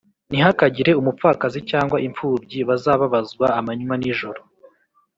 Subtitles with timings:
[0.29, 4.41] Ntihakagire umupfakazi cyangwa impfubyi bazababazwa amanywa n ijoro